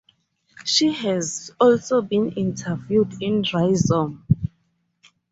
[0.65, 4.25] She has also been interviewed in Rhizome.